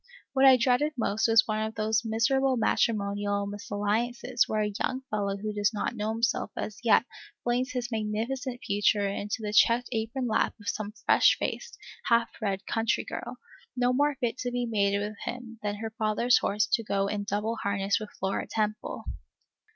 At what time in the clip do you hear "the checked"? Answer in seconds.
9.43-9.89